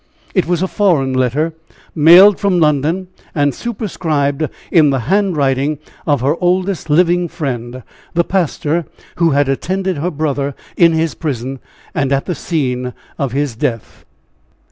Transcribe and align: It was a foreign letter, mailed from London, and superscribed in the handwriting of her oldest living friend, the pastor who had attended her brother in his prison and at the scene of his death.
It 0.33 0.47
was 0.47 0.63
a 0.63 0.67
foreign 0.67 1.13
letter, 1.13 1.53
mailed 1.93 2.39
from 2.39 2.59
London, 2.59 3.09
and 3.35 3.53
superscribed 3.53 4.49
in 4.71 4.89
the 4.89 5.01
handwriting 5.01 5.77
of 6.07 6.21
her 6.21 6.35
oldest 6.41 6.89
living 6.89 7.27
friend, 7.27 7.83
the 8.15 8.23
pastor 8.23 8.85
who 9.17 9.29
had 9.37 9.47
attended 9.47 9.97
her 9.97 10.09
brother 10.09 10.55
in 10.75 10.93
his 10.93 11.13
prison 11.13 11.59
and 11.93 12.11
at 12.11 12.25
the 12.25 12.33
scene 12.33 12.93
of 13.19 13.33
his 13.33 13.55
death. 13.55 14.03